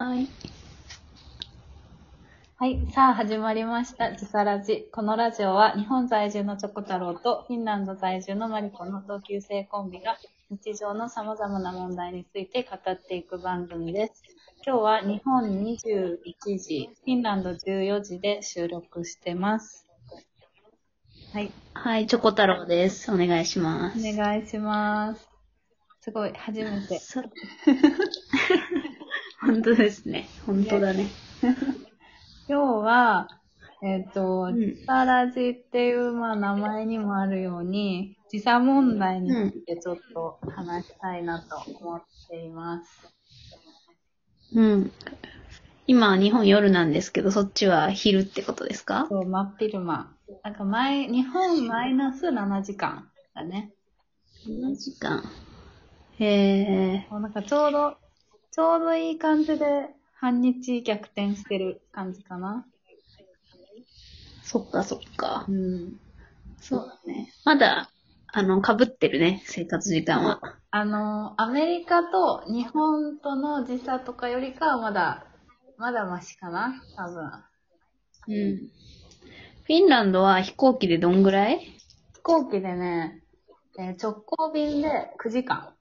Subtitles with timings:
[0.00, 0.28] はい。
[2.54, 2.86] はい。
[2.92, 4.14] さあ、始まりました。
[4.14, 4.88] ジサラジ。
[4.92, 10.16] このラジオは、日本在住のチョコ太郎と、フィンランド在住のマリコの同級生コンビが、
[10.50, 14.22] 日常の様々な問題について語っていく番組です。
[14.64, 19.84] 今日は日本21時、フィンランド14時で収録してます。
[21.32, 21.50] はい。
[21.74, 23.10] はい、チョコ太郎です。
[23.10, 23.98] お願いします。
[23.98, 25.28] お願いします。
[26.02, 27.00] すごい、初めて。
[29.48, 30.28] 本当ですね。
[30.46, 31.06] 本当だね。
[32.48, 33.28] 今日は、
[33.82, 43.08] えっ、と、うんジサラジっていう、まあ、名前にもあるように、時差問題についてちょっと話したいなと思っています。
[44.54, 44.92] うん。
[45.86, 49.06] 今、日本夜なんですけど、そっちは昼ってことですか？
[49.08, 50.12] そう、真っ昼間。
[50.44, 53.72] なんか前、日本マイナス7時間だね。
[54.46, 55.22] ?7 時間。
[56.18, 57.06] へえ。
[57.10, 57.96] もうなんかちょうど、
[58.58, 62.66] ちょうどいい感じで半日逆転してる感じかな。
[64.42, 65.52] そっかそっかう。
[65.52, 66.00] ん。
[66.60, 67.32] そうだね。
[67.44, 67.88] まだ、
[68.32, 70.40] あの、被ってるね、生活時間は。
[70.72, 75.24] あの、アメリカと日本との時差とかよりかはまだ、
[75.76, 77.30] まだマシかな多分。
[78.26, 78.56] うん。
[78.58, 81.60] フィンランドは飛行機でどんぐらい？
[81.60, 83.22] 飛行機でね、
[83.78, 85.77] えー直行便で9時間。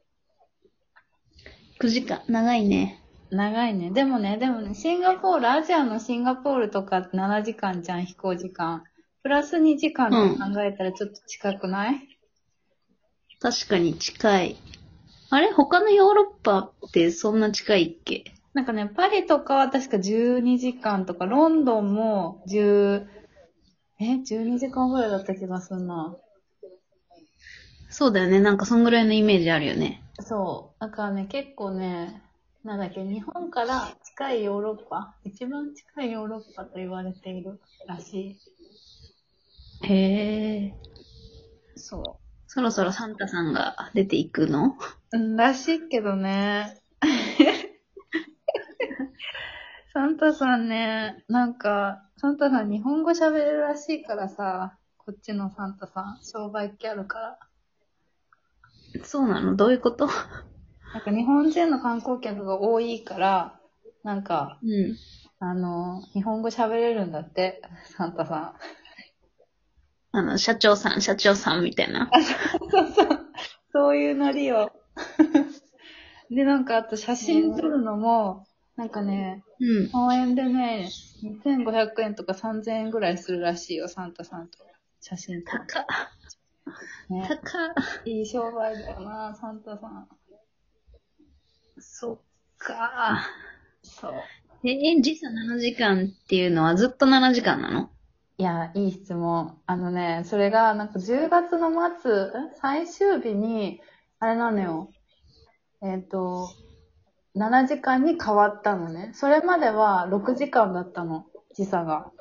[1.79, 2.21] ?9 時間。
[2.27, 3.01] 長いね。
[3.29, 3.91] 長いね。
[3.91, 8.83] でもね、でもね、シンガポール、アジアのシンガポールとか7時間じゃん、飛行時間。
[9.23, 11.95] プラス2時間って考えたらちょっと近くない、
[13.39, 14.57] 確かに近い。
[15.29, 15.51] あれ？
[15.51, 18.23] 他のヨーロッパってそんな近いっけ？
[18.53, 23.05] なんかね、パリとかは確か12時間とか、ロンドンも10、
[23.99, 26.15] え ?12 時間ぐらいだった気がするな。
[27.89, 28.39] そうだよね。
[28.39, 30.01] なんかそんぐらいのイメージあるよね。
[30.19, 30.81] そう。
[30.81, 32.23] だからね、結構ね、
[32.63, 38.37] なんだっけ、日本から近いヨーロッパ、一番近いヨーロッパと言われているらし
[39.81, 39.87] い。
[39.87, 40.73] へえ。
[41.75, 44.75] そそろそろサンタさんが出ていくの？
[45.13, 45.17] う。
[45.17, 46.81] うん、らしいけどね。
[49.93, 57.39] サンタさんね、なんか、サンタさん日本語喋れるらしいからさ、こっちのサンタさん、商売っ気あるから。
[59.03, 59.55] そうなの？
[59.55, 60.07] どういうこと？
[60.93, 63.59] なんか日本人の観光客が多いから、
[64.03, 64.95] なんか、うん。
[65.39, 67.61] あの、日本語喋れるんだって、
[67.95, 68.53] サンタさん。
[70.11, 72.09] あの、社長さん、社長さんみたいな。
[72.71, 73.19] そうそう。
[73.71, 74.71] そういうノリを。
[76.31, 79.89] で、なんか、あと写真撮るのも、なんかね、うん。
[79.89, 80.89] 公園でね、
[81.21, 84.57] 2500円とか3000円ぐらいするらしいよ、サンタさんと。
[85.01, 85.63] 写真撮る。
[85.67, 85.85] 高っ。
[87.09, 87.27] ね。
[87.27, 87.71] 高っ。
[88.05, 90.07] いい商売だよな、サンタさん。
[91.79, 92.19] そっ
[92.57, 93.21] か。
[93.83, 94.13] そう。
[94.63, 97.89] えー、時差7時間っていうのはずっと7時間なの？
[98.39, 99.57] いや、いい質問。
[99.65, 103.81] あのね、それが、なんか10月の末、え最終日に、
[104.19, 104.91] あれなのよ。
[105.81, 106.49] えっ、と、
[107.35, 109.11] 7時間に変わったのね。
[109.13, 111.25] それまでは6時間だったの、
[111.55, 112.11] 時差が。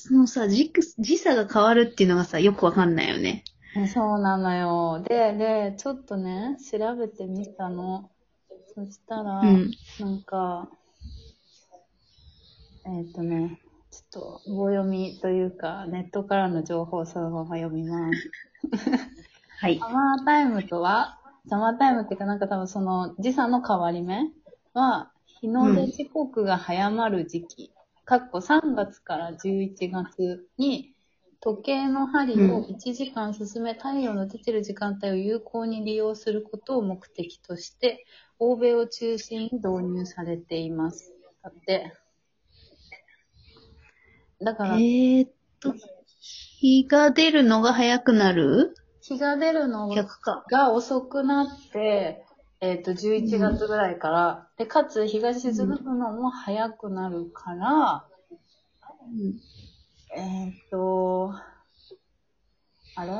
[0.00, 3.44] そのさ、時時差が変わるっていうのがさ、よくわかんないよね。
[3.76, 5.02] えそうなのよ。
[5.06, 8.10] で、で、ちょっとね、調べてみたの。
[8.74, 9.70] そしたら、うん。
[10.00, 10.70] なんか、
[12.86, 13.60] えっ、とね、
[13.90, 18.30] ちょっと棒読みというか、ネットからの情報をそのまま読みます。
[19.60, 19.88] はいサ。
[19.90, 21.18] マータイムとは、
[21.48, 24.30] サマータイムっていうかなんか多分その時差の変わり目
[24.72, 25.10] は、
[25.40, 27.72] 日の出時刻が早まる時期、
[28.10, 30.96] かっこ3月から11月に、
[31.38, 38.04] 時計の針を1時間進め、太陽の出てる時間帯を有効に利用することを目的として、
[38.40, 41.14] 欧米を中心に導入されています。
[41.40, 41.92] だって。
[44.42, 45.72] だから、えーっと、
[46.18, 48.74] 日が出るのが早くなる？
[49.02, 49.88] 日が出るの
[50.50, 52.24] が遅くなって、
[52.62, 58.06] えっ、と、11月ぐらいから、で、かつ日が沈むのも早くなるから、
[59.06, 59.40] うん。
[60.14, 61.32] えっ、と、
[62.96, 63.12] あれ？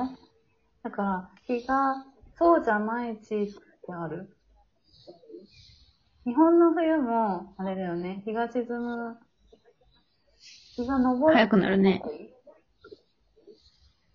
[0.82, 2.04] だから、日が、
[2.38, 4.36] そうじゃない地域ってある？
[6.26, 9.16] 日本の冬も、あれだよね、日が沈む、
[10.76, 11.34] 日が昇る。
[11.34, 12.02] 早くなるね。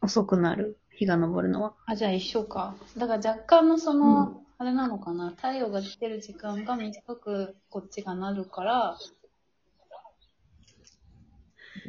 [0.01, 0.77] 遅くなる。
[0.91, 1.73] 日が昇るのは。
[1.87, 2.75] あ、じゃあ一緒か。
[2.95, 8.97] だから若干のその、あれなのかな、太陽が出てる時間が短くこっちがなるから、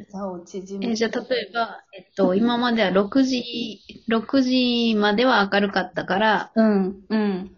[0.09, 3.79] 差を縮めえーじゃあ例えば、えっと、今までは6時、
[4.09, 7.51] 6時までは明るかったから、うん、うん。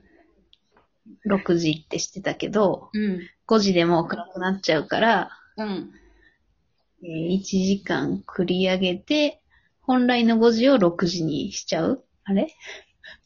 [1.27, 3.19] 6時ってしてたけど、うん。
[3.47, 5.91] 5時でもう暗くなっちゃうから、うん。
[7.03, 9.41] えー1時間繰り上げて、
[9.81, 12.05] 本来の5時を6時にしちゃう？
[12.25, 12.47] あれ？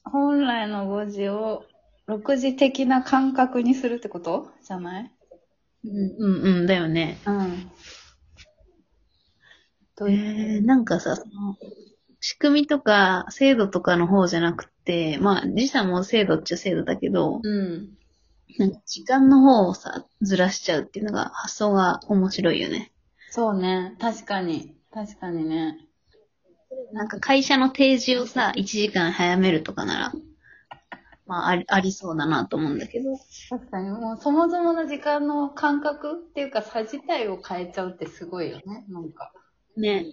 [0.05, 1.65] 本来の5時を
[2.07, 4.51] 6時的な感覚にするってこと？
[4.65, 5.11] じゃない？
[5.85, 7.17] うん、うん、うん、だよね。
[7.25, 7.71] うん。
[9.95, 10.61] とえいう。
[10.61, 11.57] ー、なんかさ、その、
[12.19, 17.89] 仕組みとか制度とかの方じゃなくて、まあ、時差も制度っちゃ制度だけど、うん。
[18.57, 22.91] なんか時間の方をさ、ずらしちゃうっていうのが、発想が面白いよね。
[23.29, 23.95] そうね。
[23.99, 24.75] 確かに。
[24.93, 25.77] 確かにね。
[26.91, 30.13] なんか会社の提示をさ、1時間早めるとかなら、
[31.25, 33.17] まあ、ありありそうだなと思うんだけど。
[33.49, 33.89] 確かに。
[33.89, 38.85] もうそもそもの時間の感覚っていうか差自体を変えちゃうってすごいよね。
[38.89, 39.31] なんか。
[39.77, 40.05] ね。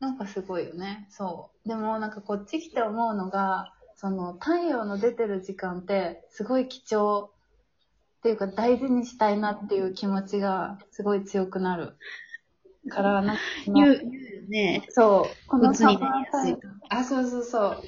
[0.00, 1.06] なんかすごいよね。
[1.10, 1.68] そう。
[1.68, 11.96] でもなんかこっち来て思うのが、その太陽の出てる時間ってすごい貴重っていうか大事にしたいなっていう気持ちがすごい強くなる。
[12.88, 13.36] から、な
[13.66, 14.86] 言う、言うよね。
[14.90, 15.48] そう。
[15.48, 15.70] この。
[16.88, 17.82] あ、そうそうそう。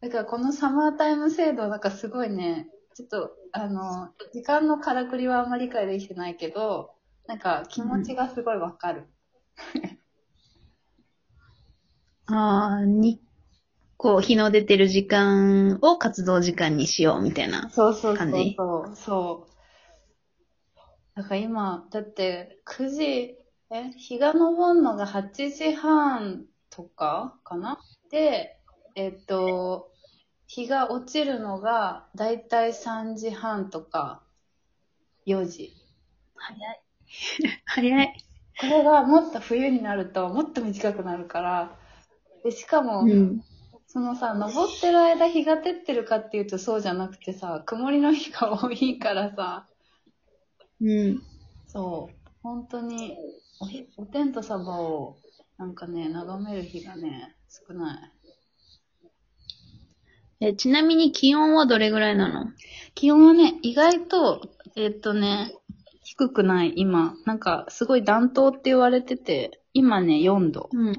[0.00, 6.94] だからこのサマータイム制度なんかすごいね、ちょっと、あの、時間のからくりはあんまり理解できてないけど、
[7.26, 9.04] なんか気持ちがすごいわかる。
[12.26, 13.20] ああ、日
[13.98, 17.68] 光、日の出てる時間を活動時間にしようみたいな。
[17.70, 18.96] そうそうそう感じそう。
[18.96, 19.50] そう。
[21.16, 23.36] だから今、だって9時、
[23.70, 27.78] え、日が昇るのが8時半とかかな？
[28.10, 28.59] で、
[28.94, 29.90] えっと、
[30.46, 34.22] 日が落ちるのがだいたい3時半とか
[35.26, 35.72] 4時。
[36.34, 36.82] 早い。
[37.66, 38.24] 早い。
[38.60, 41.78] これがもっと冬になるともっと短くなるから、
[42.44, 43.44] で、しかも、うん。
[43.86, 49.66] そのさ、登ってる間日が照ってるかっていうとそうじゃなくてさ、曇りの日が多いからさ、
[50.80, 51.22] うん。
[51.66, 53.16] そう、本当に
[53.60, 55.18] おひ、お天とサバを
[55.58, 58.12] なんかね、眺める日がね、少ない。
[60.40, 62.46] え、ちなみに気温はどれぐらいなの？
[62.94, 64.40] 気温はね、意外と、
[64.74, 65.52] えっとね、
[66.02, 67.14] 低くない、今。
[67.26, 70.68] なんか、すごい暖冬って言われてて、今ね、4度。
[70.72, 70.94] うん。
[70.94, 70.98] い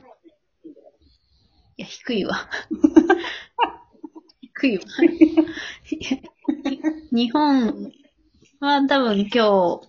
[1.78, 2.48] や、低いわ。
[4.42, 4.84] 低いわ。
[7.12, 7.92] 日本
[8.60, 9.82] は多分今日、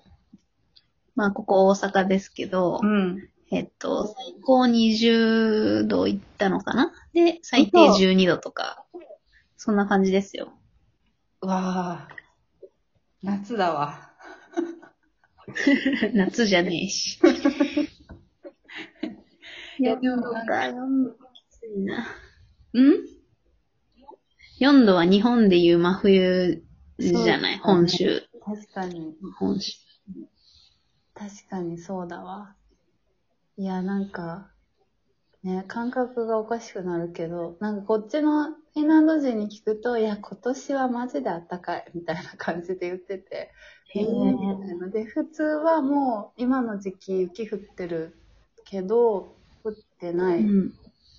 [1.15, 3.29] まあここ大阪ですけど、うん。
[3.51, 6.91] えっと、最高20度いったのかな？
[7.13, 8.82] で、最低嘘12度とか、
[9.65, 10.53] そんな感じですよ。
[11.41, 12.67] うわぁ。
[13.23, 14.11] 夏だわ。
[16.15, 17.21] 夏じゃねえし。
[19.79, 22.01] いやでもなんか4度暑いな。
[22.01, 22.03] ん
[24.59, 26.65] ？4度は日本でいう真冬
[26.99, 28.21] じゃない、そう本州。
[28.45, 29.15] 確かに。
[29.39, 29.79] 本州。
[31.15, 32.57] 確かにそうだわ。
[33.57, 34.51] いや、なんか、
[35.45, 43.53] ね、感覚がおかしくなるけど、なんかこっちのフィンランド人に聞くと、いや、今年はマジで暖かい、みたいな感じで言ってて、
[43.95, 44.89] へーみたいな。
[44.89, 48.17] で、普通はもう今の時期雪降ってる
[48.65, 50.73] けど、降ってないうん。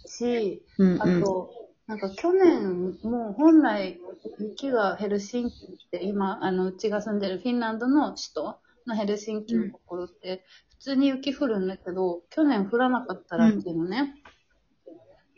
[0.06, 1.00] し、うん、うん。
[1.00, 1.52] あと、
[1.86, 4.00] なんか去年、もう本来
[4.40, 14.16] 雪がヘルシンキって、今、あの、うちが住んでるフィンランドの首都のヘルシンキのところって、普通に雪降るんだけど、去年降らなかったらしいのね。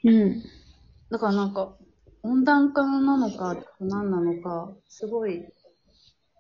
[0.04, 0.44] うん。
[1.10, 1.78] だからなんか、
[2.25, 5.41] 温暖化なのか、何なのか、すごい、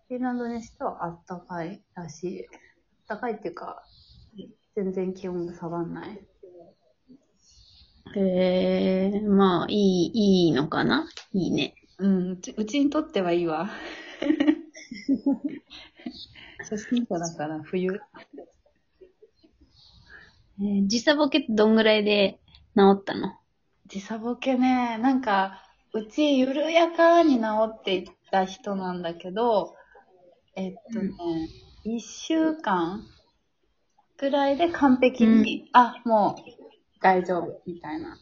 [0.07, 2.45] フィンランドにしてはあったかいらしい。
[2.45, 2.49] あっ
[3.07, 3.83] たかいっていうか、
[4.75, 6.19] 全然気温が下がんない。
[8.15, 11.07] へえ、まあ、いい、いいのかな？
[11.33, 11.75] いいね。
[11.99, 13.69] うん、うちうちにとってはいいわ。
[16.67, 18.01] 初心者だから冬。
[20.59, 22.39] えー時差ボケってどんぐらいで
[22.75, 23.33] 治ったの？
[23.87, 25.61] 時差ボケね、なんか、
[25.95, 29.75] うち緩やかに治っていった人なんだけど、
[30.57, 31.09] えっとね、
[31.85, 33.01] 一、週間
[34.17, 38.17] くらいで完璧に、あ、もう大丈夫、みたいな。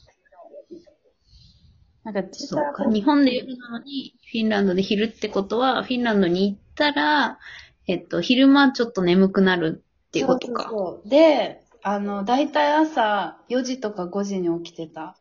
[2.03, 2.91] なんかそうか。
[2.91, 7.39] 日本で夜なのに、フィンランドで昼ってことは、フィンランドに行ったら、
[7.87, 10.69] えっと、昼間ちょっと眠くなるっていうことか。
[10.69, 15.17] そうそうで、あの、だいたい朝4時とか5時に起きてた。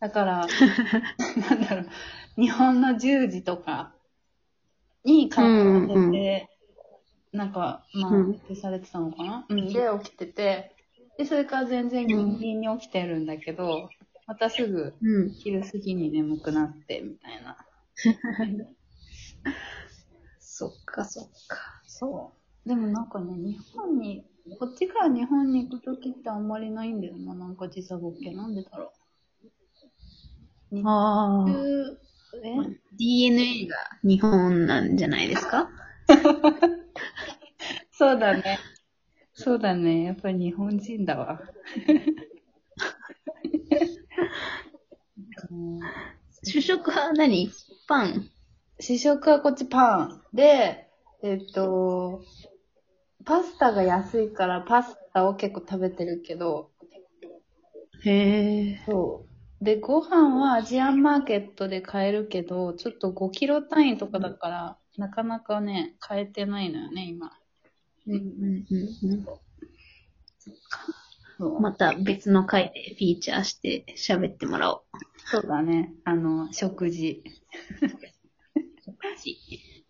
[0.00, 0.46] だから、
[1.48, 3.94] なんだろう、日本の10時とか
[5.04, 6.46] に帰ってて、うんうん
[7.32, 10.74] なんか、まあ、うん設定されてたのかな、うん、で、起きてて、
[11.18, 13.90] で、それから全然ギンギンに起きてるんだけど、
[14.26, 15.30] またすぐうん。
[15.30, 17.56] 昼過ぎに眠くなって、みたいな。
[20.40, 21.82] そっかそっか。
[21.86, 22.32] そ
[22.64, 22.68] う。
[22.68, 24.24] でもなんかね、日本に、
[24.58, 28.32] こっちから日本に行くときってあんまりないんだよな、なんか時差ボケ。
[28.32, 29.05] なんでだろう。
[30.84, 31.44] あ
[32.96, 35.70] DNA が日本なんじゃないですか？
[37.92, 38.58] そうだね。
[39.34, 40.04] そうだね。
[40.04, 41.40] やっぱり日本人だわ。
[45.50, 45.80] う ん
[46.42, 47.50] 主食は何？
[47.86, 48.30] パン？
[48.80, 50.22] 主食はこっちパン。
[50.32, 50.88] で、
[51.22, 52.22] えっと、
[53.24, 56.70] パスタが安いからパスタを結構食べてるけど、
[58.04, 58.82] へえ。
[58.86, 59.35] そう。
[59.60, 67.32] で、ご飯はアジアンマーケットで買えるけど、ちょっと5キロ単位とかだから、なかなかね、買えてないのよね、今。
[68.06, 68.20] うんうん
[68.70, 69.26] うんうん。
[71.38, 74.82] そうまた別の回でフィーチャーして喋ってもらおう。
[75.26, 75.92] そうだね。
[76.04, 77.22] あの、食事。
[78.84, 78.96] そう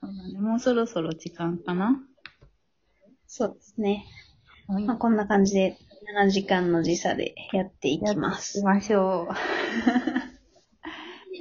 [0.02, 0.40] だね。
[0.40, 2.00] もうそろそろ時間かな。
[3.26, 4.06] そうですね。
[4.66, 5.78] はいまあ、こんな感じで
[6.14, 8.64] 7時間の時差でやっていきま行すき。
[8.64, 9.34] ましょう。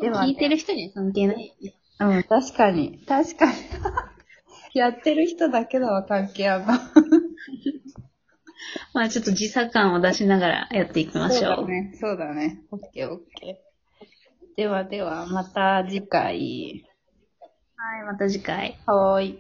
[0.02, 1.56] ではね聞いてる人には関係ない。
[2.00, 3.06] うん、確かに。
[3.08, 3.54] 確かに。
[4.74, 6.74] やってる人だけだわ、関係あるの。
[8.94, 11.56] まあちょっと時差感を出しながらやっていきましょう。
[11.56, 11.94] そうだね。
[12.00, 12.62] そうだね。
[12.72, 13.66] オッケーオッケー。
[14.58, 16.86] ではでは、また次回。
[17.78, 18.78] はい、また次回。
[18.86, 19.40] はーい。